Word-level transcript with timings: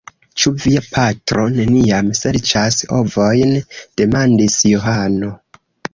Ĉu 0.43 0.51
via 0.61 0.79
patro 0.93 1.43
neniam 1.57 2.09
serĉas 2.21 2.79
ovojn? 3.01 3.53
demandis 4.03 4.57
Johano. 4.71 5.35